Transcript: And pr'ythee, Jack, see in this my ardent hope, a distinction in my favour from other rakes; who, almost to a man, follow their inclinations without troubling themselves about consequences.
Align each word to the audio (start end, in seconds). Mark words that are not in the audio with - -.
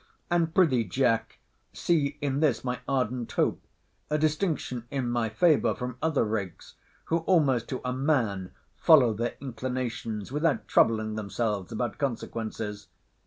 And 0.31 0.51
pr'ythee, 0.51 0.89
Jack, 0.89 1.37
see 1.73 2.17
in 2.21 2.39
this 2.39 2.63
my 2.63 2.79
ardent 2.87 3.31
hope, 3.33 3.63
a 4.09 4.17
distinction 4.17 4.85
in 4.89 5.07
my 5.07 5.29
favour 5.29 5.75
from 5.75 5.99
other 6.01 6.23
rakes; 6.25 6.73
who, 7.05 7.17
almost 7.27 7.69
to 7.69 7.81
a 7.85 7.93
man, 7.93 8.49
follow 8.75 9.13
their 9.13 9.35
inclinations 9.39 10.31
without 10.31 10.67
troubling 10.67 11.13
themselves 11.13 11.71
about 11.71 11.99
consequences. 11.99 12.87